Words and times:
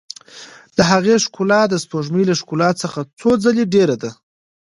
د 0.77 0.79
هغې 0.91 1.15
ښکلا 1.23 1.61
د 1.69 1.73
سپوږمۍ 1.83 2.23
له 2.27 2.35
ښکلا 2.39 2.69
څخه 2.81 2.99
څو 3.19 3.29
ځلې 3.43 3.63
ډېره 3.73 3.95
ده. 4.01 4.11